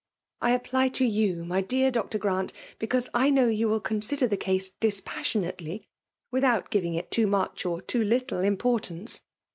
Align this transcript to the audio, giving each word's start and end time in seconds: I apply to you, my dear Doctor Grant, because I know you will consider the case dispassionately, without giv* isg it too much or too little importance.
I 0.41 0.53
apply 0.53 0.87
to 0.97 1.05
you, 1.05 1.45
my 1.45 1.61
dear 1.61 1.91
Doctor 1.91 2.17
Grant, 2.17 2.53
because 2.79 3.07
I 3.13 3.29
know 3.29 3.45
you 3.47 3.67
will 3.67 3.79
consider 3.79 4.25
the 4.25 4.35
case 4.35 4.67
dispassionately, 4.69 5.87
without 6.31 6.71
giv* 6.71 6.83
isg 6.85 6.95
it 6.97 7.11
too 7.11 7.27
much 7.27 7.67
or 7.67 7.83
too 7.83 8.03
little 8.03 8.39
importance. 8.39 9.21